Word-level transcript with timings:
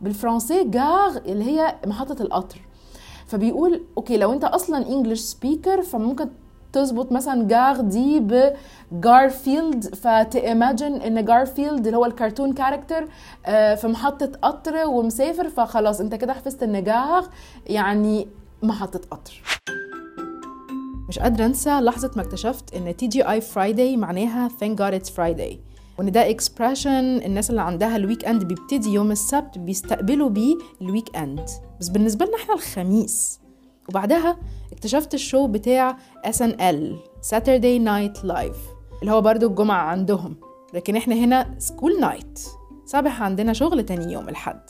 بالفرنسي 0.00 0.64
gare 0.64 1.10
اللي 1.26 1.44
هي 1.44 1.74
محطة 1.86 2.22
القطر. 2.22 2.58
فبيقول 3.26 3.82
okay 3.96 4.16
لو 4.16 4.32
أنت 4.32 4.44
أصلا 4.44 4.88
English 4.88 5.20
speaker 5.20 5.82
فممكن 5.82 6.28
تربط 6.72 7.12
مثلا 7.12 7.48
gare 7.48 7.80
دي 7.80 8.20
ب 8.92 9.03
Garfield 9.03 9.94
فت 9.94 10.16
imagine 10.16 10.94
إن 10.94 11.24
جارفيلد 11.24 11.86
اللي 11.86 11.98
هو 11.98 12.04
ال 12.04 12.10
cartoon 12.10 12.52
character 12.52 13.08
آه، 13.46 13.74
في 13.74 13.86
محطة 13.88 14.32
قطر 14.42 14.86
ومسافر 14.86 15.48
فخلاص 15.48 16.00
أنت 16.00 16.14
كده 16.14 16.32
حفظت 16.32 16.62
إن 16.62 16.84
gare 16.84 17.24
يعني 17.66 18.28
محطة 18.62 19.00
قطر. 19.10 19.42
مش 21.08 21.18
قادرة 21.18 21.46
أنسى 21.46 21.70
لحظة 21.80 22.10
ما 22.16 22.22
اكتشفت 22.22 22.74
إن 22.74 22.96
TGI 22.96 23.22
Friday 23.30 23.96
معناها 23.96 24.48
thank 24.48 24.78
god 24.78 25.00
it's 25.00 25.10
Friday. 25.10 25.67
وإن 25.98 26.12
ده 26.12 26.30
expression 26.30 27.22
الناس 27.22 27.50
اللي 27.50 27.60
عندها 27.62 27.96
ال 27.96 28.24
weekend 28.24 28.44
بيبتدي 28.44 28.88
يوم 28.92 29.10
السبت 29.10 29.58
بيستقبلوا 29.58 30.28
بيه 30.28 30.56
ال 30.82 31.16
weekend 31.16 31.46
بس 31.80 31.88
بالنسبة 31.88 32.26
لنا 32.26 32.36
إحنا 32.36 32.54
الخميس. 32.54 33.40
وبعدها 33.88 34.38
اكتشفت 34.72 35.14
ال 35.14 35.20
show 35.20 35.46
بتاع 35.46 35.96
SNL 36.26 36.94
Saturday 37.30 37.80
Night 37.84 38.22
Live 38.22 38.58
اللي 39.02 39.12
هو 39.12 39.20
برضو 39.20 39.46
الجمعة 39.46 39.82
عندهم. 39.82 40.36
لكن 40.74 40.96
إحنا 40.96 41.14
هنا 41.14 41.54
school 41.58 42.00
night 42.00 42.40
صباح 42.86 43.22
عندنا 43.22 43.52
شغل 43.52 43.82
تاني 43.84 44.12
يوم 44.12 44.28
الحد 44.28 44.60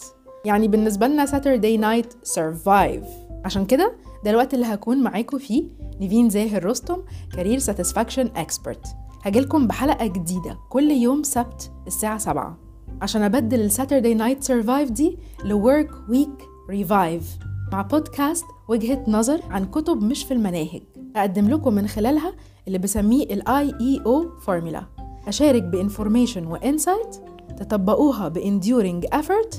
يعني 0.44 0.68
بالنسبة 0.68 1.06
لنا 1.06 1.26
Saturday 1.26 1.80
Night 1.80 2.08
Survive. 2.34 3.06
عشان 3.44 3.66
كده 3.66 3.96
ده 4.24 4.30
الوقت 4.30 4.54
اللي 4.54 4.66
هكون 4.66 5.02
معاكم 5.02 5.38
فيه 5.38 5.64
نيفين 6.00 6.28
زاهر 6.30 6.64
رستم 6.64 6.96
career 7.36 7.58
satisfaction 7.58 8.30
expert 8.36 8.86
هجيلكم 9.22 9.66
بحلقة 9.66 10.06
جديدة 10.06 10.58
كل 10.68 10.90
يوم 10.90 11.22
سبت 11.22 11.72
الساعة 11.86 12.18
7 12.18 12.58
عشان 13.02 13.22
أبدل 13.22 13.60
ال 13.60 13.66
Saturday 13.66 14.14
night 14.14 14.44
survive 14.44 14.90
دي 14.90 15.18
ل 15.44 15.54
work 15.54 15.90
week 16.08 16.42
revive 16.70 17.38
مع 17.72 17.82
بودكاست 17.82 18.44
وجهة 18.68 19.04
نظر 19.08 19.40
عن 19.50 19.64
كتب 19.64 20.02
مش 20.02 20.24
في 20.24 20.34
المناهج. 20.34 20.82
أقدم 21.16 21.48
لكم 21.48 21.74
من 21.74 21.86
خلالها 21.86 22.32
اللي 22.66 22.78
بسميه 22.78 23.24
ال 23.24 23.42
IEO 23.42 24.42
formula 24.44 24.82
أشارك 25.28 25.62
ب 25.62 25.69
information 25.69 26.46
و 26.46 26.55
insight 26.55 27.16
تطبقوها 27.58 28.28
ب 28.28 28.37
enduring 28.37 29.06
effort 29.06 29.56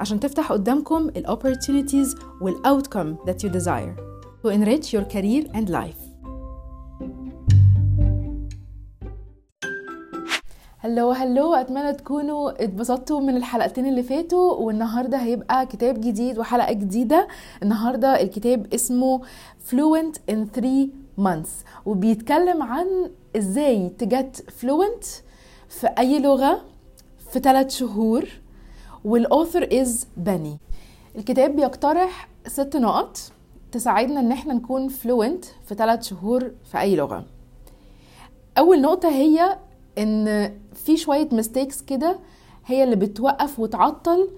عشان 0.00 0.20
تفتح 0.20 0.52
قدامكم 0.52 1.08
ال 1.16 1.26
opportunities 1.26 2.18
وال 2.40 2.56
outcome 2.66 3.28
that 3.28 3.36
you 3.44 3.48
desire. 3.52 3.96
To 4.44 4.48
enrich 4.48 4.92
your 4.94 5.04
career 5.14 5.44
and 5.54 5.68
life. 5.68 6.09
هلو 10.82 11.10
هلو 11.10 11.54
أتمنى 11.54 11.92
تكونوا 11.92 12.64
اتبسطتوا 12.64 13.20
من 13.20 13.36
الحلقتين 13.36 13.86
اللي 13.86 14.02
فاتوا 14.02 14.52
والنهاردة 14.52 15.18
هيبقى 15.18 15.66
كتاب 15.66 16.00
جديد 16.00 16.38
وحلقة 16.38 16.72
جديدة. 16.72 17.28
النهارده 17.62 18.20
الكتاب 18.22 18.74
اسمه 18.74 19.20
Fluent 19.70 20.32
in 20.32 20.36
3 20.54 20.88
months 21.20 21.48
وبيتكلم 21.86 22.62
عن 22.62 23.10
إزاي 23.36 23.88
تجت 23.88 24.44
fluent 24.60 25.06
في 25.68 25.86
أي 25.98 26.18
لغة 26.18 26.64
في 27.32 27.38
3 27.40 27.68
شهور. 27.68 28.28
والاوثر 29.04 29.68
از 29.72 30.06
بني 30.16 30.58
الكتاب 31.16 31.56
بيقترح 31.56 32.28
ست 32.46 32.76
نقط 32.76 33.18
تساعدنا 33.72 34.20
إن 34.20 34.32
إحنا 34.32 34.54
نكون 34.54 34.88
fluent 34.88 35.44
في 35.44 35.74
3 35.74 36.02
شهور 36.02 36.50
في 36.64 36.80
أي 36.80 36.96
لغة. 36.96 37.24
أول 38.58 38.80
نقطة 38.80 39.08
هي 39.08 39.58
إن 39.98 40.52
في 40.74 40.96
شوية 40.96 41.28
mistakes 41.32 41.82
كده 41.82 42.18
هي 42.66 42.84
اللي 42.84 42.96
بتوقف 42.96 43.60
وتعطل 43.60 44.28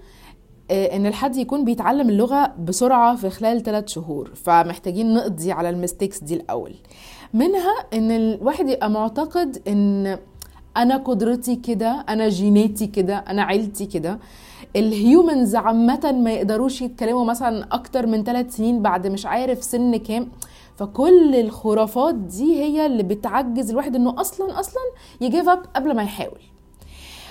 آه، 0.71 0.95
إن 0.95 1.05
الحد 1.05 1.35
يكون 1.35 1.65
بيتعلم 1.65 2.09
اللغة 2.09 2.53
بسرعة 2.59 3.15
في 3.15 3.29
خلال 3.29 3.63
3 3.63 3.87
شهور. 3.87 4.31
فمحتاجين 4.35 5.13
نقضي 5.13 5.51
على 5.51 5.69
ال 5.69 5.75
mistakes 5.75 6.23
دي 6.23 6.33
الأول. 6.33 6.73
منها 7.33 7.73
إن 7.93 8.11
الواحد 8.11 8.69
يبقى 8.69 8.89
معتقد 8.89 9.61
إن 9.67 10.17
أنا 10.77 10.97
قدرتي 10.97 11.55
كده 11.55 12.05
أنا 12.09 12.29
جيناتي 12.29 12.87
كده 12.87 13.15
أنا 13.17 13.43
عيلتي 13.43 13.85
كده. 13.85 14.19
ال 14.75 14.86
humans 14.86 15.55
عامة 15.55 16.11
ما 16.11 16.31
يقدروش 16.31 16.81
يتكلموا 16.81 17.25
مثلا 17.25 17.67
أكتر 17.71 18.07
من 18.07 18.23
ثلاث 18.23 18.55
سنين 18.55 18.81
بعد 18.81 19.07
مش 19.07 19.25
عارف 19.25 19.63
سن 19.63 19.95
كام. 19.97 20.27
فكل 20.75 21.35
الخرافات 21.35 22.15
دي 22.15 22.63
هي 22.63 22.85
اللي 22.85 23.03
بتعجز 23.03 23.69
الواحد 23.69 23.95
إنه 23.95 24.21
أصلا 24.21 24.59
أصلا 24.59 24.81
ي 25.21 25.27
give 25.27 25.49
up 25.49 25.63
قبل 25.75 25.95
ما 25.95 26.03
يحاول. 26.03 26.39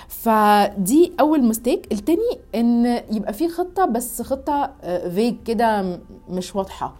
فدي 0.07 1.11
أول 1.19 1.43
mistake 1.43 1.91
التاني 1.91 2.39
إن 2.55 2.85
يبقى 3.11 3.33
في 3.33 3.47
خطة 3.49 3.85
بس 3.85 4.21
خطة 4.21 4.71
vague 5.15 5.35
كده 5.45 5.99
مش 6.29 6.55
واضحة. 6.55 6.93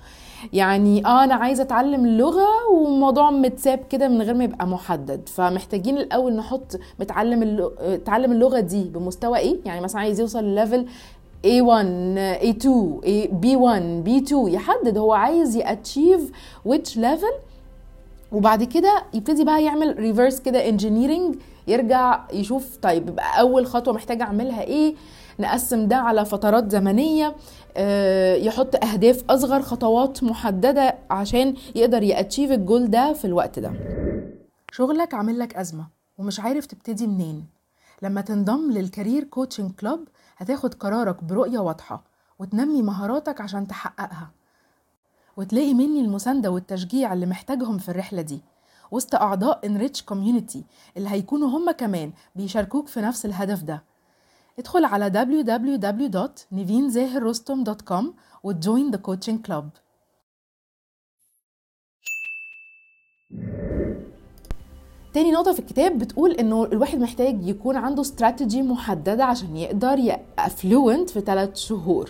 يعني 0.54 1.06
آه 1.06 1.24
أنا 1.24 1.36
عايزه 1.36 1.64
أتعلم 1.64 2.06
اللغة 2.06 2.48
والموضوع 2.74 3.32
متساب 3.32 3.80
كده 3.90 4.08
من 4.08 4.22
غير 4.22 4.34
ما 4.34 4.44
يبقى 4.44 4.68
محدد. 4.68 5.30
فمحتاجين 5.30 5.98
الأول 5.98 6.36
نحط 6.36 6.80
متعلم 7.00 7.44
اللغة 7.44 7.96
تعلم 7.96 8.32
اللغة 8.32 8.60
دي 8.60 8.84
بمستوى 8.84 9.38
إيه؟ 9.38 9.60
يعني 9.66 9.82
مثلا 9.82 10.02
عايز 10.02 10.20
يوصل 10.20 10.44
لل 10.44 10.56
level 10.56 10.86
A1 11.46 11.88
A2 12.42 12.68
B1 13.44 14.06
B2 14.08 14.34
يحدد 14.34 14.98
هو 14.98 15.14
عايز 15.14 15.56
ي 15.56 15.65
achieve 15.65 16.32
which 16.68 16.96
level. 16.98 17.34
وبعد 18.32 18.64
كده 18.64 19.04
يبتدي 19.14 19.44
بقى 19.44 19.64
يعمل 19.64 20.00
reverse 20.00 20.40
كده 20.40 20.70
engineering 20.70 21.36
يرجع 21.68 22.28
يشوف 22.34 22.78
طيب 22.82 23.08
يبقى 23.08 23.40
أول 23.40 23.66
خطوة 23.66 23.94
محتاج 23.94 24.22
أعملها 24.22 24.62
إيه. 24.62 24.96
نقسم 25.40 25.88
ده 25.88 25.96
على 25.96 26.26
فترات 26.26 26.72
زمنية. 26.72 27.36
آه، 27.78 28.36
يحط 28.36 28.76
أهداف 28.86 29.24
أصغر 29.30 29.62
خطوات 29.62 30.24
محددة 30.24 30.96
عشان 31.10 31.54
يقدر 31.76 32.04
ي 32.04 32.10
achieve 32.10 32.52
ال 32.52 32.59
goal 32.59 32.88
ده 32.92 33.14
في 33.14 33.26
الوقت 33.26 33.60
ده. 33.60 33.72
شغلك 34.72 35.14
عامل 35.14 35.40
لك 35.40 35.56
أزمة 35.56 35.88
ومش 36.18 36.40
عارف 36.40 36.66
تبتدي 36.66 37.08
منين. 37.08 37.46
لما 38.02 38.22
تنضم 38.22 38.72
لل 38.72 38.85
career 38.85 39.24
coaching 39.24 39.72
club 39.72 40.00
هتاخد 40.44 40.74
قرارك 40.74 41.24
برؤية 41.24 41.60
واضحة 41.60 42.04
وتنمي 42.40 42.82
مهاراتك 42.82 43.42
عشان 43.42 43.68
تحققها. 43.68 44.32
وتلاقي 45.38 45.74
مني 45.74 46.02
المساندة 46.02 46.52
والتشجيع 46.52 47.14
اللي 47.14 47.26
محتاجهم 47.26 47.78
في 47.78 47.90
الرحلة 47.90 48.22
دي. 48.22 48.42
وسط 48.92 49.16
أعضاء 49.16 49.68
Enrich 49.68 50.02
Community 50.12 50.58
اللي 50.98 51.10
هيكونوا 51.10 51.50
هم 51.50 51.72
كمان 51.72 52.12
بيشاركوك 52.36 52.88
في 52.88 53.02
نفس 53.02 53.26
الهدف 53.26 53.64
ده. 53.64 53.84
ادخل 54.60 54.86
على 54.86 55.10
www.nivinzahirrostom.com 55.10 58.06
وت 58.44 58.60
join 58.60 58.92
the 58.96 58.98
coaching 58.98 59.38
club. 59.48 59.66
تاني 65.14 65.32
نقطة 65.32 65.54
في 65.54 65.60
الكتاب 65.60 65.98
بتقول 65.98 66.32
إنه 66.32 66.64
الواحد 66.66 67.00
محتاج 67.00 67.48
يكون 67.48 67.76
عنده 67.76 68.02
استراتيجي 68.02 68.62
محددة 68.62 69.26
عشان 69.26 69.58
يقدر 69.58 70.00
يبقى 70.00 70.50
fluent 70.58 71.10
في 71.10 71.22
ثلاث 71.22 71.56
شهور. 71.58 72.10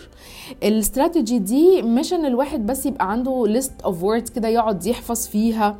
الاستراتيجي 0.62 1.38
دي 1.38 1.82
مش 1.82 2.12
إن 2.12 2.26
الواحد 2.26 2.66
بس 2.66 2.86
يبقى 2.86 3.10
عنده 3.10 3.46
list 3.46 3.72
of 3.84 4.02
words 4.02 4.30
كده 4.30 4.48
يقعد 4.48 4.86
يحفظ 4.86 5.26
فيها 5.26 5.76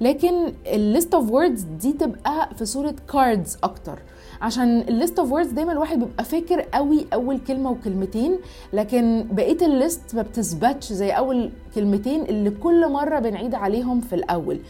لكن 0.00 0.52
ال 0.66 0.76
list 0.76 1.14
of 1.14 1.30
words 1.30 1.62
دي 1.62 1.92
تبقى 1.92 2.48
في 2.58 2.64
صورة 2.64 2.94
cards 3.12 3.56
أكتر. 3.62 3.98
عشان 4.42 4.80
ال 4.80 4.88
list 4.88 5.18
of 5.18 5.32
words 5.32 5.50
دايما 5.50 5.72
الواحد 5.72 5.98
بيبقى 5.98 6.24
فاكر 6.24 6.60
قوي 6.60 7.06
أول 7.14 7.38
كلمة 7.38 7.70
وكلمتين 7.70 8.38
لكن 8.72 9.26
بقية 9.32 9.66
ال 9.66 9.76
list 9.76 10.14
ما 10.14 10.22
بتثبتش 10.22 10.92
زي 10.92 11.10
أول 11.10 11.50
كلمتين 11.74 12.22
اللي 12.22 12.50
كل 12.50 12.88
مرة 12.92 13.18
بنعيد 13.18 13.54
عليهم 13.54 14.00
في 14.00 14.14
الأول. 14.14 14.60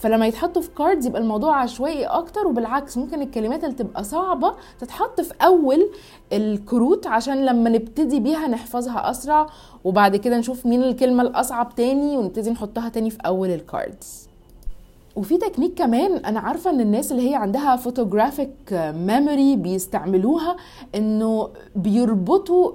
فلما 0.00 0.26
يتحطوا 0.26 0.62
في 0.62 0.70
cards 0.70 1.06
يبقى 1.06 1.20
الموضوع 1.22 1.56
عشوائي 1.56 2.04
أكتر 2.04 2.46
وبالعكس 2.46 2.98
ممكن 2.98 3.22
الكلمات 3.22 3.64
اللي 3.64 3.74
تبقى 3.74 4.04
صعبة 4.04 4.54
تتحط 4.78 5.20
في 5.20 5.34
أول 5.42 5.90
الكروت 6.32 7.06
عشان 7.06 7.46
لما 7.46 7.70
نبتدي 7.70 8.20
بيها 8.20 8.48
نحفظها 8.48 9.10
أسرع 9.10 9.46
وبعد 9.84 10.16
كده 10.16 10.38
نشوف 10.38 10.66
مين 10.66 10.82
الكلمة 10.82 11.22
الأصعب 11.22 11.74
تاني 11.74 12.16
ونبتدي 12.16 12.50
نحطها 12.50 12.88
تاني 12.88 13.10
في 13.10 13.18
أول 13.26 13.50
ال 13.50 13.63
cards 13.63 14.29
وفي 15.16 15.36
تكنيك 15.38 15.74
كمان 15.74 16.16
أنا 16.16 16.40
عارفة 16.40 16.70
إن 16.70 16.80
الناس 16.80 17.12
اللي 17.12 17.30
هي 17.30 17.34
عندها 17.34 17.76
photographic 17.76 18.50
memory 18.72 19.56
بيستعملوها 19.56 20.56
إنه 20.94 21.48
بيربطوا 21.76 22.72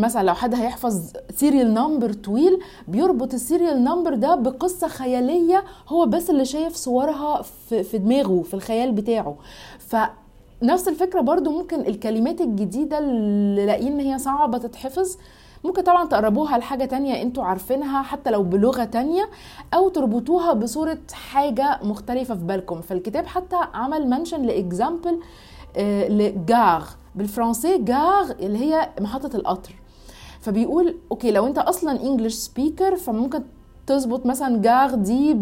مثلا 0.00 0.22
لو 0.22 0.34
حد 0.34 0.54
هيحفظ 0.54 1.00
serial 1.34 1.74
number 1.74 2.12
طويل 2.12 2.58
بيربط 2.88 3.34
ال 3.34 3.41
serial 3.41 3.84
number 3.84 4.14
ده 4.14 4.34
بقصة 4.34 4.88
خيالية 4.88 5.64
هو 5.88 6.06
بس 6.06 6.30
اللي 6.30 6.44
شايف 6.44 6.74
صورها 6.76 7.42
في 7.68 7.98
دماغه 7.98 8.42
في 8.42 8.54
الخيال 8.54 8.92
بتاعه. 8.92 9.36
ف 9.78 9.96
نفس 10.62 10.88
الفكرة 10.88 11.20
برضو 11.20 11.50
ممكن 11.50 11.80
الكلمات 11.80 12.40
الجديدة 12.40 12.98
اللي 12.98 13.66
لاقيين 13.66 13.92
إن 13.92 14.00
هي 14.00 14.18
صعبة 14.18 14.58
تتحفظ 14.58 15.16
ممكن 15.64 15.82
طبعا 15.82 16.06
تقربوها 16.08 16.58
لحاجة 16.58 16.84
تانية 16.84 17.22
أنتوا 17.22 17.44
عارفينها 17.44 18.02
حتى 18.02 18.30
لو 18.30 18.42
بلغة 18.42 18.84
تانية 18.84 19.28
أو 19.74 19.88
تربطوها 19.88 20.52
بصورة 20.52 20.98
حاجة 21.12 21.78
مختلفة 21.82 22.34
في 22.34 22.44
بالكم. 22.44 22.80
فالكتاب 22.80 23.26
حتى 23.26 23.56
عمل 23.74 24.10
mention 24.10 24.42
ل 24.42 24.52
example 24.52 25.20
آه، 25.76 26.08
ل 26.08 26.23
gare 26.23 26.84
بالفرنسي 27.14 27.78
gare 27.78 28.24
اللي 28.40 28.58
هي 28.58 28.88
محطة 29.00 29.36
القطر. 29.36 29.74
فبيقول 30.40 30.96
okay 31.10 31.30
لو 31.30 31.46
أنت 31.46 31.58
أصلا 31.58 32.02
English 32.02 32.34
speaker 32.34 32.96
فممكن 32.96 33.42
تربط 33.86 34.26
مثلا 34.26 34.62
gare 34.62 34.94
دي 34.94 35.34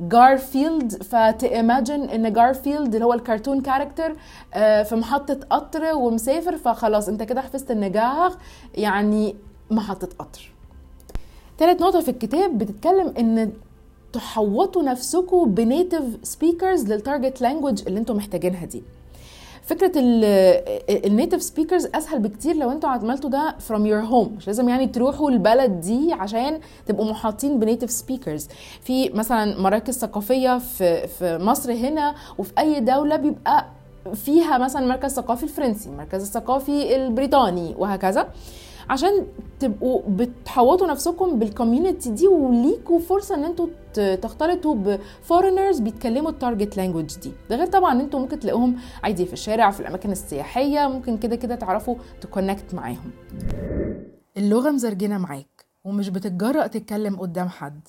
بجارفيلد 0.00 1.02
فت 1.02 1.24
imagine 1.24 2.02
إن 2.02 2.32
جارفيلد 2.32 2.94
اللي 2.94 3.06
هو 3.06 3.12
ال 3.12 3.18
cartoon 3.18 3.60
character 3.60 4.16
آه، 4.54 4.82
في 4.82 4.94
محطة 4.96 5.40
قطر 5.50 5.94
ومسافر 5.94 6.56
فخلاص 6.56 7.08
أنت 7.08 7.22
كده 7.22 7.40
حفظت 7.40 7.70
إن 7.70 7.92
gare 7.92 8.32
يعني 8.74 9.36
محطة 9.70 10.08
قطر. 10.18 10.52
تالت 11.58 11.80
نقطة 11.80 12.00
في 12.00 12.10
الكتاب 12.10 12.58
بتتكلم 12.58 13.14
إن 13.18 13.52
تحوطوا 14.12 14.82
نفسكم 14.82 15.54
ب 15.54 15.61
native 15.61 16.04
speakers 16.22 16.92
لل 16.92 17.04
target 17.04 17.40
language 17.40 17.82
اللي 17.86 18.00
أنتم 18.00 18.16
محتاجينها 18.16 18.64
دي. 18.64 18.82
فكرة 19.66 19.92
ال 21.06 21.11
native 21.11 21.42
speakers 21.42 21.86
أسهل 21.94 22.18
بكتير 22.18 22.56
لو 22.56 22.70
أنتوا 22.70 22.88
عملتوا 22.90 23.30
ده 23.30 23.54
from 23.68 23.80
your 23.80 24.10
home. 24.10 24.36
مش 24.36 24.46
لازم 24.46 24.68
يعني 24.68 24.86
تروحوا 24.86 25.30
البلد 25.30 25.80
دي 25.80 26.12
عشان 26.12 26.60
تبقوا 26.86 27.10
محاطين 27.10 27.58
ب 27.58 27.63
native 27.63 27.90
speakers 27.90 28.48
في 28.80 29.08
مثلا 29.10 29.60
مراكز 29.60 29.98
ثقافية 29.98 30.58
في 30.58 31.06
في 31.06 31.38
مصر 31.38 31.72
هنا 31.72 32.14
وفي 32.38 32.52
أي 32.58 32.80
دولة 32.80 33.16
بيبقى 33.16 33.66
فيها 34.14 34.58
مثلا 34.58 34.86
مركز 34.86 35.12
ثقافي 35.12 35.42
الفرنسي 35.42 35.88
المركز 35.88 36.22
الثقافي 36.22 36.96
البريطاني 36.96 37.74
وهكذا. 37.78 38.28
عشان 38.90 39.26
تبقوا 39.60 40.02
بتحوطوا 40.08 40.86
نفسكم 40.86 41.38
بال 41.38 41.51
community 41.51 42.10
دي 42.10 42.28
وليكوا 42.28 42.98
فرصة 42.98 43.34
إن 43.34 43.44
أنتوا 43.44 43.66
تختلطوا 44.14 44.74
ب 44.74 44.84
foreigners 44.84 45.80
بيتكلموا 45.80 46.30
ال 46.30 46.37
target 46.37 46.76
language 46.76 47.18
دي. 47.18 47.32
ده 47.50 47.56
غير 47.56 47.66
طبعا 47.66 47.92
إن 47.92 48.00
أنتوا 48.00 48.20
ممكن 48.20 48.38
تلاقوهم 48.40 48.76
عادي 49.02 49.26
في 49.26 49.32
الشارع 49.32 49.70
في 49.70 49.80
الأماكن 49.80 50.10
السياحية 50.12 50.88
ممكن 50.88 51.18
كده 51.18 51.36
كده 51.36 51.54
تعرفوا 51.54 51.94
ت 52.20 52.27
connect 52.27 52.74
معاهم. 52.74 53.10
اللغة 54.36 54.70
مزرجنة 54.70 55.18
معاك 55.18 55.66
ومش 55.84 56.08
بتتجرأ 56.08 56.66
تتكلم 56.66 57.16
قدام 57.16 57.48
حد. 57.48 57.80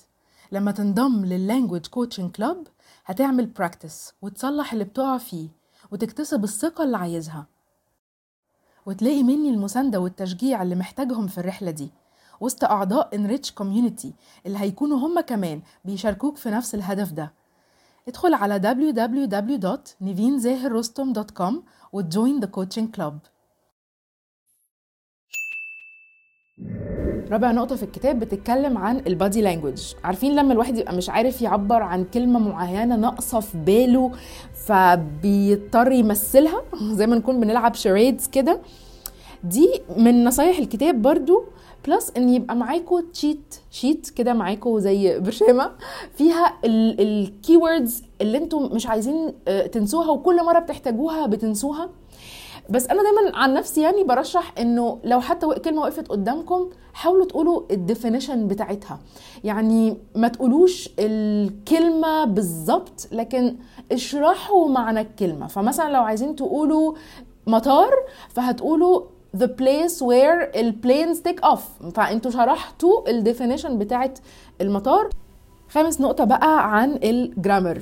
لما 0.52 0.72
تنضم 0.72 1.26
لل 1.26 1.38
language 1.38 1.88
coaching 1.88 2.32
club 2.32 2.68
هتعمل 3.06 3.46
practice 3.46 4.14
وتصلح 4.22 4.74
اللي 4.74 4.84
بتقع 4.84 5.18
فيه 5.18 5.48
وتكتسب 5.92 6.44
الثقة 6.44 6.84
اللي 6.84 6.98
عايزها. 6.98 7.48
وتلاقي 8.88 9.24
مني 9.24 9.50
المساندة 9.50 10.00
والتشجيع 10.00 10.62
اللي 10.62 10.76
محتاجهم 10.76 11.28
في 11.28 11.38
الرحلة 11.38 11.72
دي. 11.72 11.90
وسط 12.42 12.64
أعضاء 12.64 13.10
Enrich 13.18 13.50
Community 13.64 14.08
اللي 14.46 14.60
هيكونوا 14.60 14.98
هم 14.98 15.20
كمان 15.20 15.62
بيشاركوك 15.86 16.38
في 16.38 16.50
نفس 16.50 16.76
الهدف 16.76 17.12
ده. 17.12 17.34
ادخل 18.08 18.34
على 18.34 18.60
www.nivinzahirrostom.com 18.60 21.54
وت 21.94 22.10
join 22.10 22.42
the 22.42 22.48
coaching 22.48 22.88
club. 22.98 23.14
رابع 27.32 27.52
نقطة 27.52 27.76
في 27.76 27.84
الكتاب 27.84 28.20
بتتكلم 28.20 28.78
عن 28.78 29.02
ال 29.08 29.15
body 29.15 29.42
language 29.42 29.94
عارفين 30.04 30.36
لما 30.36 30.54
الواحد 30.54 30.78
يبقى 30.78 30.96
مش 30.96 31.10
عارف 31.10 31.42
يعبر 31.42 31.82
عن 31.82 32.04
كلمة 32.14 32.40
معينة 32.40 32.96
ناقصة 32.96 33.40
في 33.40 33.58
باله 33.58 34.12
فبيضطر 34.66 35.92
يمثلها؟ 35.92 36.62
زي 36.98 37.08
ما 37.08 37.16
نكون 37.16 37.40
بنلعب 37.40 37.74
charades 37.76 38.28
كده. 38.28 38.60
دي 39.44 39.82
من 39.98 40.24
نصايح 40.24 40.58
الكتاب 40.58 41.02
برضو. 41.02 41.44
plus 41.88 42.12
إن 42.18 42.30
يبقى 42.30 42.56
معاكوا 42.56 43.02
cheat 43.14 43.56
sheet 43.72 44.10
كده 44.10 44.34
معاكوا 44.34 44.80
زي 44.80 45.20
برشامة. 45.20 45.72
فيها 46.14 46.54
ال 46.66 46.89
key 46.89 47.58
words 47.58 48.04
اللي 48.22 48.38
أنتم 48.38 48.70
مش 48.74 48.88
عايزين 48.88 49.34
آه، 49.48 49.66
تنسوها 49.68 50.12
وكل 50.12 50.44
مرة 50.46 50.60
بتحتاجوها 50.60 51.28
بتنسوها. 51.28 51.90
بس 52.70 52.88
أنا 52.88 53.02
دايما 53.04 53.38
عن 53.38 53.54
نفسي 53.54 53.82
يعني 53.82 54.04
برشح 54.04 54.54
إنه 54.60 55.00
لو 55.04 55.20
حتى 55.20 55.48
كلمة 55.48 55.82
وقفت 55.82 56.08
قدامكم 56.08 56.70
حاولوا 56.94 57.26
تقولوا 57.26 57.64
ال 57.72 57.79
definition 57.79 58.48
بتاعتها. 58.48 59.00
يعني 59.44 59.98
ما 60.16 60.28
تقولوش 60.28 60.90
الكلمة 61.00 62.26
بالظبط 62.26 63.08
لكن 63.12 63.56
اشرحوا 63.92 64.70
معنى 64.70 65.02
الكلمة. 65.02 65.48
فمثلا 65.48 65.92
لو 65.92 66.02
عايزين 66.02 66.36
تقولوا 66.36 66.94
مطار 67.48 67.92
فهتقولوا 68.30 69.02
the 69.38 69.48
place 69.48 70.02
where 70.02 70.58
ال 70.58 70.67
planes 70.67 71.22
take 71.22 71.46
off. 71.46 71.90
فأنتوا 71.94 72.32
شرحتوا 72.32 73.10
ال 73.10 73.16
definition 73.16 73.78
بتاعت 73.78 74.20
المطار. 74.62 75.10
خامس 75.70 76.02
نقطة 76.02 76.24
بقى 76.24 76.76
عن 76.76 77.00
الجرامر. 77.04 77.82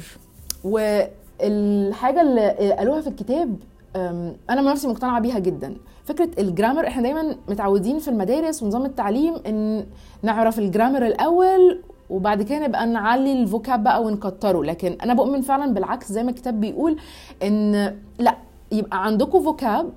والحاجة 0.63 2.21
اللي 2.21 2.73
قالوها 2.77 3.01
في 3.01 3.07
الكتاب 3.07 3.55
أنا 3.95 4.61
من 4.61 4.63
نفسي 4.67 4.87
مقتنعة 4.87 5.19
بيها 5.19 5.39
جدا. 5.39 5.75
فكرة 6.05 6.29
الجرامر 6.39 6.87
إحنا 6.87 7.03
دايما 7.03 7.35
متعودين 7.49 7.99
في 7.99 8.07
المدارس 8.07 8.63
ونظام 8.63 8.85
التعليم 8.85 9.33
إن 9.47 9.85
نعرف 10.23 10.59
الجرامر 10.59 11.05
الأول 11.07 11.81
وبعد 12.09 12.41
كده 12.41 12.59
نبقى 12.67 12.85
نعلي 12.87 13.33
الفوكاب 13.41 13.83
بقى 13.83 14.03
ونكتره. 14.03 14.63
لكن 14.63 14.97
أنا 15.03 15.13
بؤمن 15.13 15.41
فعلا 15.41 15.73
بالعكس 15.73 16.11
زي 16.11 16.23
ما 16.23 16.29
الكتاب 16.29 16.61
بيقول 16.61 16.97
إن 17.43 17.95
لأ 18.19 18.37
يبقى 18.71 19.05
عندكم 19.05 19.43
فوكاب 19.43 19.89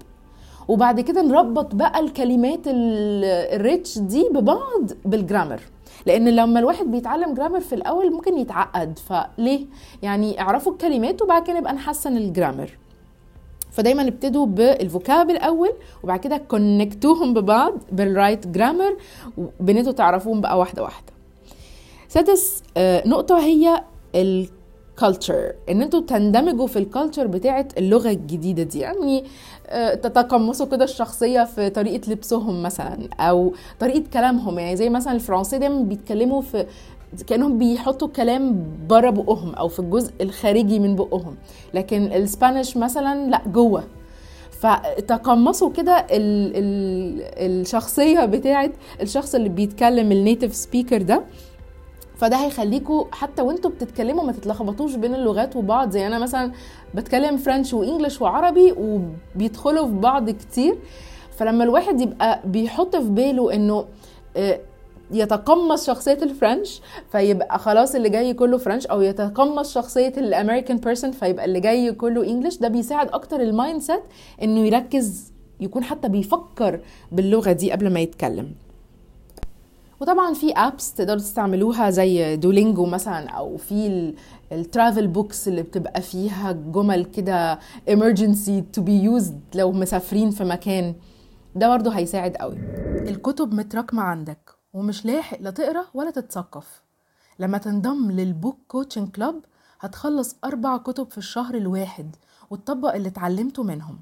وبعد 0.69 1.01
كده 1.01 1.23
نربط 1.23 1.75
بقى 1.75 2.01
الكلمات 2.01 2.61
ال- 2.67 3.25
الريتش 3.55 3.99
دي 3.99 4.29
ببعض 4.33 4.91
بال 5.05 5.16
grammar. 5.16 5.61
لأن 6.07 6.29
لما 6.29 6.61
الواحد 6.61 6.87
بيتعلم 6.91 7.35
grammar 7.35 7.61
في 7.61 7.75
الأول 7.75 8.13
ممكن 8.13 8.39
يتعقد. 8.39 8.99
فليه؟ 8.99 9.67
يعني 10.03 10.41
اعرفوا 10.41 10.73
الكلمات 10.73 11.23
وبعد 11.23 11.43
كده 11.43 11.59
نبقى 11.59 11.73
نحسن 11.73 12.17
ال 12.17 12.23
grammar. 12.23 12.71
فدايما 13.71 14.09
ابتدوا 14.09 14.47
بال 14.47 14.71
vocab 14.71 15.31
الأول 15.31 15.73
وبعد 16.03 16.19
كده 16.21 16.37
connect 16.37 17.05
وهم 17.05 17.35
ببعض 17.35 17.73
بال 17.93 18.08
right 18.08 18.47
grammar 18.47 18.97
بان 19.61 19.77
أنتوا 19.77 19.93
تعرفوهم 19.93 20.41
بقى 20.41 20.59
واحدة 20.59 20.83
واحدة. 20.83 21.13
سادس 22.09 22.63
آه، 22.77 23.09
نقطة 23.09 23.39
هي 23.39 23.83
ال 24.15 24.32
culture 24.32 25.53
إن 25.69 25.83
أنتوا 25.83 26.01
تندمجوا 26.01 26.67
في 26.67 26.79
ال 26.79 26.85
culture 26.85 27.27
بتاعه 27.27 27.69
اللغة 27.79 28.11
الجديدة 28.11 28.63
دي. 28.63 28.79
يعني 28.79 29.25
آه، 29.67 29.95
تتقمصوا 29.95 30.67
كده 30.67 30.85
الشخصية 30.85 31.45
في 31.45 31.71
طريقة 31.71 32.11
لبسهم 32.13 32.63
مثلا 32.63 33.09
أو 33.21 33.53
طريقة 33.81 34.03
كلامهم. 34.13 34.59
يعني 34.59 34.77
زي 34.77 34.89
مثلا 34.91 35.13
الفرنسي 35.13 35.59
دايما 35.59 35.83
بيتكلموا 35.83 36.43
في 36.43 36.67
كأنهم 37.27 37.59
بيحطوا 37.59 38.09
كلام 38.09 38.65
بره 38.89 39.11
بقهم 39.11 39.55
أو 39.55 39.69
في 39.69 39.79
الجزء 39.79 40.13
الخارجي 40.21 40.79
من 40.79 40.97
بقهم. 40.97 41.37
لكن 41.75 42.03
ال 42.03 42.12
Spanish 42.12 42.77
مثلا 42.77 43.31
لا 43.31 43.43
جوه. 43.47 43.85
فتقمصوا 44.51 45.71
كده 45.71 45.93
ال 45.93 46.53
ال 46.57 47.61
الشخصية 47.61 48.25
بتاعت 48.25 48.73
الشخص 49.03 49.35
اللي 49.35 49.49
بيتكلم 49.49 50.13
ال 50.13 50.19
native 50.19 50.55
speaker 50.55 51.03
ده. 51.03 51.23
فده 52.17 52.37
هيخليكوا 52.37 53.05
حتى 53.13 53.43
وانتوا 53.43 53.71
بتتكلموا 53.71 54.25
ما 54.25 54.33
تتلخبطوش 54.33 54.95
بين 54.95 55.15
اللغات 55.15 55.57
وبعض. 55.57 55.91
زي 55.91 56.07
أنا 56.07 56.19
مثلا 56.19 56.53
بتكلم 56.95 57.37
French 57.37 57.75
و 57.75 57.81
English 57.81 58.21
وعربي 58.23 58.75
وبيدخلوا 58.79 59.87
في 59.87 59.93
بعض 59.93 60.31
كتير. 60.31 60.79
فلما 61.37 61.65
الواحد 61.65 62.01
يبقى 62.01 62.41
بيحط 62.45 62.97
في 62.97 63.09
باله 63.09 63.55
إنه 63.55 63.85
آه، 64.37 64.61
يتقمص 65.11 65.87
شخصية 65.87 66.19
ال 66.23 66.31
French 66.31 66.81
فيبقى 67.13 67.59
خلاص 67.59 67.95
اللي 67.95 68.09
جاي 68.09 68.35
كله 68.35 68.59
French 68.59 68.87
أو 68.87 69.01
يتقمص 69.03 69.75
شخصية 69.75 70.13
ال 70.17 70.24
American 70.24 70.77
person 70.77 71.11
فيبقى 71.13 71.45
اللي 71.45 71.61
جاي 71.61 71.93
كله 71.93 72.25
English 72.25 72.57
ده 72.57 72.69
بيساعد 72.69 73.09
أكتر 73.09 73.41
ال 73.41 73.81
mindset 73.81 74.03
إنه 74.43 74.61
يركز 74.61 75.33
يكون 75.61 75.85
حتى 75.85 76.09
بيفكر 76.09 76.81
باللغة 77.13 77.53
دي 77.53 77.73
قبل 77.73 77.93
ما 77.93 78.01
يتكلم. 78.01 78.53
وطبعا 80.01 80.35
في 80.35 80.53
apps 80.53 80.95
تقدروا 80.95 81.19
تستعملوها 81.19 81.91
زي 81.91 82.37
Duolingo 82.37 82.87
مثلا 82.87 83.31
أو 83.31 83.57
في 83.57 84.13
ال 84.53 84.61
travel 84.61 85.07
books 85.07 85.49
اللي 85.49 85.63
بتبقى 85.63 86.03
فيها 86.03 86.53
جمل 86.53 87.05
كده 87.05 87.59
emergency 87.91 88.63
to 88.79 88.83
be 88.83 89.19
used 89.21 89.33
لو 89.55 89.73
مسافرين 89.73 90.31
في 90.31 90.45
مكان. 90.45 90.95
ده 91.55 91.69
برضه 91.69 91.91
هيساعد 91.91 92.37
قوي. 92.37 92.59
الكتب 93.09 93.55
متراكمة 93.55 94.03
عندك. 94.03 94.58
ومش 94.79 95.07
لاحق 95.07 95.41
لا 95.41 95.51
تقرأ 95.51 95.85
ولا 95.95 96.11
تتثقف. 96.11 96.83
لما 97.39 97.59
تنضم 97.59 98.11
لل 98.11 98.27
book 98.27 98.59
coaching 98.69 99.11
club 99.11 99.41
هتخلص 99.81 100.37
أربع 100.45 100.77
كتب 100.77 101.11
في 101.11 101.19
الشهر 101.19 101.55
الواحد 101.55 102.17
وتطبق 102.51 102.95
اللي 102.95 103.09
اتعلمته 103.09 103.63
منهم. 103.63 103.99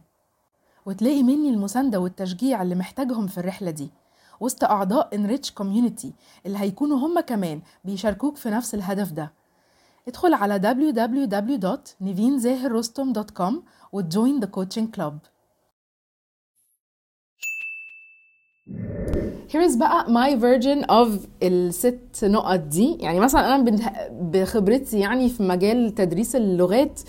وتلاقي 0.86 1.22
مني 1.22 1.50
المساندة 1.50 2.00
والتشجيع 2.00 2.62
اللي 2.62 2.74
محتاجهم 2.74 3.26
في 3.26 3.38
الرحلة 3.38 3.70
دي. 3.70 3.90
وسط 4.40 4.64
أعضاء 4.64 5.16
Enrich 5.16 5.50
Community 5.62 6.06
اللي 6.46 6.58
هيكونوا 6.58 6.98
هم 6.98 7.20
كمان 7.20 7.60
بيشاركوك 7.84 8.36
في 8.36 8.50
نفس 8.50 8.74
الهدف 8.74 9.12
ده. 9.12 9.32
ادخل 10.08 10.34
على 10.34 10.58
www.nivinzahirrostom.com 10.58 13.54
وتجوين 13.92 14.40
the 14.44 14.46
coaching 14.46 14.86
club. 14.98 15.14
Here's 19.56 19.76
بقى 19.78 20.04
my 20.06 20.36
version 20.40 20.86
of 20.90 21.26
الست 21.42 22.24
نقط 22.24 22.58
دي. 22.60 22.96
يعني 23.00 23.20
مثلا 23.20 23.54
أنا 23.54 23.70
بخبرتي 24.10 24.98
يعني 24.98 25.28
في 25.28 25.42
مجال 25.42 25.94
تدريس 25.94 26.36
اللغات 26.36 27.00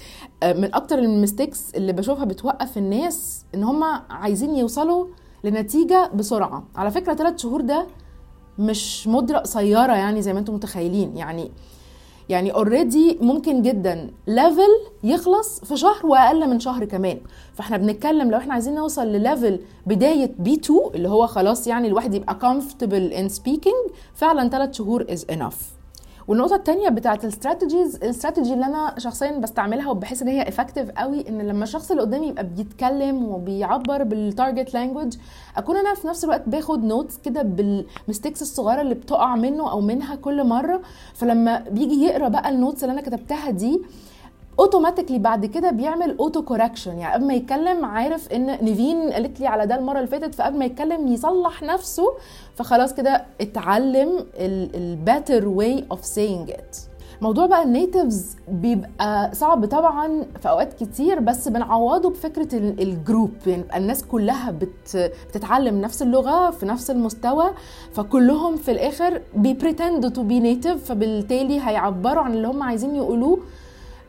آه، 0.44 0.54
من 0.54 0.75
أكتر 0.75 1.00
الميستيكس 1.00 1.75
اللي 1.75 1.94
بشوفها 1.94 2.25
بتوقف 2.25 2.77
الناس 2.77 3.46
إن 3.56 3.63
هم 3.63 3.84
عايزين 4.10 4.56
يوصلوا 4.56 5.08
لنتيجة 5.44 6.12
بسرعة. 6.16 6.63
على 6.75 6.92
فكرة 6.92 7.13
ثلاث 7.13 7.38
شهور 7.42 7.62
ده 7.62 7.88
مش 8.60 9.08
مده 9.08 9.38
قصيره 9.38 9.94
يعني 9.94 10.22
زي 10.22 10.34
ما 10.34 10.39
أنتم 10.39 10.54
متخيلين. 10.54 11.18
يعني 11.18 11.51
يعني 12.30 12.52
already 12.54 13.18
ممكن 13.22 13.62
جدا 13.62 14.10
level 14.28 14.68
يخلص 15.04 15.60
في 15.60 15.78
شهر 15.78 16.06
وأقل 16.06 16.50
من 16.50 16.60
شهر 16.60 16.86
كمان. 16.86 17.18
فإحنا 17.54 17.78
بنتكلم 17.78 18.32
لو 18.32 18.38
إحنا 18.38 18.54
عايزين 18.54 18.76
نوصل 18.76 19.08
ل 19.08 19.16
level 19.16 19.60
بداية 19.86 20.32
B2 20.40 20.80
اللي 20.96 21.10
هو 21.10 21.28
خلاص 21.28 21.68
يعني 21.68 21.88
الواحد 21.88 22.14
يبقى 22.14 22.38
comfortable 22.42 23.14
in 23.18 23.38
speaking 23.40 23.92
فعلا 24.16 24.50
ثلاث 24.50 24.74
شهور 24.78 25.04
is 25.04 25.34
enough. 25.36 25.77
والنقطة 26.28 26.56
التانية 26.56 26.90
بتاعت 26.90 27.24
ال 27.24 27.30
strategies 27.30 27.96
الاستراتيجي 27.96 28.54
اللي 28.54 28.66
أنا 28.66 28.96
شخصيا 28.98 29.32
بستعملها 29.32 29.92
وبحس 29.92 30.22
إن 30.22 30.28
هي 30.28 30.48
effective 30.48 30.90
قوي 30.92 31.30
إن 31.30 31.42
لما 31.42 31.64
الشخص 31.64 31.92
اللي 31.92 32.02
قدامي 32.04 32.28
يبقى 32.28 32.44
بيتكلم 32.44 33.26
وبيعبر 33.26 34.04
بال 34.04 34.21
target 34.21 34.74
language 34.74 35.14
أكون 35.58 35.78
أنا 35.78 35.94
في 35.94 36.08
نفس 36.08 36.24
الوقت 36.24 36.50
باخد 36.50 36.84
notes 36.84 37.18
كده 37.18 37.42
بال 37.42 37.62
mistakes 37.62 38.42
الصغيرة 38.42 38.82
اللي 38.82 38.96
بتقع 38.96 39.36
منه 39.36 39.72
أو 39.72 39.82
منها 39.82 40.16
كل 40.16 40.44
مرة. 40.44 40.82
فلما 41.14 41.60
بيجي 41.72 42.04
يقرأ 42.06 42.28
بقى 42.28 42.50
ال 42.50 42.55
notes 42.55 42.84
اللي 42.84 42.94
أنا 42.94 43.02
كتبتها 43.02 43.50
دي 43.52 43.82
automatically 44.60 45.20
بعد 45.20 45.46
كده 45.46 45.72
بيعمل 45.72 46.18
auto 46.18 46.42
correction 46.42 46.98
يعني 47.00 47.14
قبل 47.14 47.26
ما 47.28 47.34
يتكلم 47.34 47.86
عارف 47.86 48.32
إن 48.34 48.46
نيفين 48.62 49.12
قالت 49.12 49.40
لي 49.40 49.48
على 49.48 49.66
ده 49.68 49.76
المرة 49.76 49.98
اللي 49.98 50.08
فاتت 50.08 50.36
فقبل 50.36 50.58
ما 50.60 50.66
يتكلم 50.66 51.08
يصلح 51.08 51.64
نفسه 51.64 52.06
فخلاص 52.56 52.94
كده 52.94 53.26
اتعلم 53.42 54.26
ال 54.76 54.86
better 54.86 55.48
way 55.48 55.86
of 55.92 56.06
saying 56.06 56.52
it 56.52 56.78
موضوع 57.22 57.46
بقى 57.46 57.64
ال 57.64 57.73
natives 57.73 58.36
بيبقى 58.48 59.30
صعب 59.36 59.66
طبعا 59.66 60.24
في 60.42 60.50
أوقات 60.50 60.74
كتير 60.74 61.20
بس 61.20 61.48
بنعوضه 61.48 62.10
بفكرة 62.10 62.56
ال 62.58 62.70
group 62.70 63.32
يعني 63.48 63.64
الناس 63.76 64.04
كلها 64.04 64.52
بت 64.52 65.12
بتتعلم 65.30 65.82
نفس 65.82 66.02
اللغة 66.02 66.50
في 66.52 66.66
نفس 66.66 66.92
المستوى 66.92 67.46
فكلهم 67.94 68.56
في 68.56 68.72
الآخر 68.72 69.22
بي 69.36 70.40
pretend 70.40 70.58
to 70.58 70.64
be 70.64 70.69
native 70.69 70.86
فبالتالي 70.86 71.60
هيعبروا 71.62 72.24
عن 72.24 72.34
اللي 72.34 72.48
هم 72.48 72.64
عايزين 72.64 72.96
يقولوه. 72.96 73.40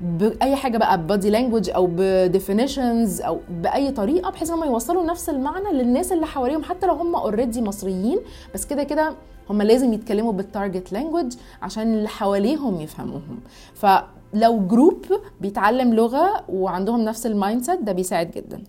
بأي 0.00 0.56
حاجة 0.56 0.78
بقى 0.78 1.06
body 1.06 1.30
language 1.30 1.70
أو 1.70 1.88
ب 1.92 2.03
definitions 2.03 3.20
أو 3.20 3.40
بأي 3.50 3.90
طريقة 3.90 4.30
بحيث 4.30 4.50
إن 4.50 4.56
هم 4.56 4.64
يوصلوا 4.64 5.04
نفس 5.04 5.28
المعنى 5.28 5.72
للناس 5.72 6.12
اللي 6.12 6.26
حواليهم 6.26 6.62
حتى 6.62 6.86
لو 6.86 6.94
هم 6.94 7.16
already 7.16 7.62
مصريين. 7.62 8.18
بس 8.54 8.66
كده 8.66 8.82
كده 8.82 9.12
هم 9.50 9.62
لازم 9.62 9.92
يتكلموا 9.92 10.32
بال 10.32 10.47
target 10.47 10.92
language 10.92 11.32
عشان 11.62 11.94
اللي 11.94 12.08
حواليهم 12.08 12.80
يفهموهم. 12.80 13.40
فلو 13.74 14.58
group 14.68 15.04
بيتعلم 15.40 15.94
لغة 15.94 16.44
وعندهم 16.48 17.00
نفس 17.00 17.26
ال 17.26 17.62
mindset 17.62 17.80
ده 17.80 17.92
بيساعد 17.92 18.30
جدا. 18.30 18.62